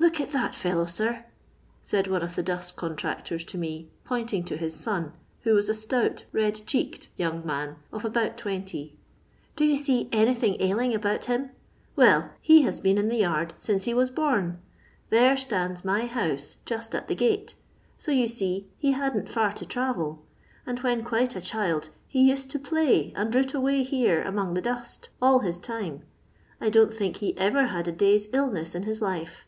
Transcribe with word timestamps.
"Look 0.00 0.18
at 0.20 0.30
that 0.32 0.56
fellow, 0.56 0.86
sir 0.86 1.12
1" 1.12 1.24
said 1.84 2.06
one 2.08 2.22
of 2.22 2.34
the 2.34 2.42
dust 2.42 2.74
contracton 2.74 3.38
to 3.46 3.58
me, 3.58 3.88
pointing 4.02 4.42
to 4.44 4.56
his 4.56 4.74
son, 4.74 5.12
who 5.42 5.54
was 5.54 5.68
a 5.68 5.74
stout 5.74 6.24
red 6.32 6.60
cheeked 6.66 7.08
young 7.16 7.46
man 7.46 7.76
of 7.92 8.04
about 8.04 8.36
twenty." 8.36 8.96
Do 9.56 9.64
you 9.64 9.76
see 9.76 10.08
anything 10.10 10.56
ailing 10.60 10.92
about 10.92 11.26
him? 11.26 11.50
Well, 11.94 12.32
he 12.40 12.62
has 12.62 12.80
been 12.80 12.98
in 12.98 13.06
the 13.06 13.18
yard 13.18 13.54
since 13.58 13.84
he 13.84 13.94
was 13.94 14.10
bom. 14.10 14.58
There 15.10 15.36
stands 15.36 15.84
my 15.84 16.06
house 16.06 16.56
just 16.64 16.92
at 16.94 17.06
the 17.06 17.14
gate, 17.14 17.54
so 17.96 18.10
you 18.10 18.26
see 18.26 18.66
he 18.76 18.92
hadn't 18.92 19.28
far 19.28 19.52
to 19.52 19.66
travel, 19.66 20.24
and 20.66 20.80
when 20.80 21.04
quite 21.04 21.36
a 21.36 21.40
child 21.40 21.90
he 22.08 22.28
used 22.30 22.50
to 22.50 22.58
play 22.58 23.12
and 23.14 23.32
root 23.32 23.54
away 23.54 23.84
here 23.84 24.22
among 24.22 24.54
the 24.54 24.62
dust 24.62 25.10
all 25.22 25.38
bis 25.40 25.60
time. 25.60 26.02
I 26.60 26.70
don't 26.70 26.92
think 26.92 27.18
he 27.18 27.36
ever 27.38 27.66
had 27.68 27.86
a 27.86 27.92
day's 27.92 28.26
illness 28.32 28.74
in 28.74 28.82
his 28.82 29.00
life. 29.00 29.44